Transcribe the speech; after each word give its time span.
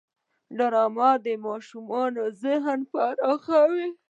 ډرامه 0.57 1.11
د 1.25 1.27
ماشومانو 1.45 2.23
ذهن 2.43 2.79
پراخوي 2.91 3.89